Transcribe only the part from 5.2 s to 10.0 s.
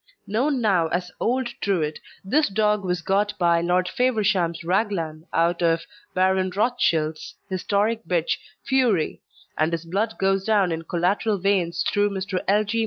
out of Baron Rothschild's historic bitch Fury, and his